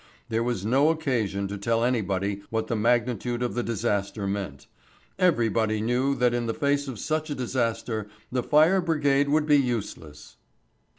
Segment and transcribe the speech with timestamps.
[0.29, 4.65] There was no occasion to tell anybody what the magnitude of the disaster meant.
[5.19, 9.57] Everybody knew that in the face of such a disaster the fire brigade would be
[9.57, 10.37] useless.